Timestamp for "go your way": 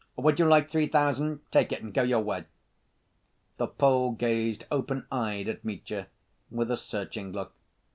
1.93-2.45